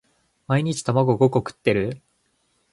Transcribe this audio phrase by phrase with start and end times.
[0.47, 2.01] 毎日卵五個食ってる？